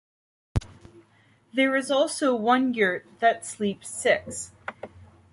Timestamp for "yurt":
2.73-3.05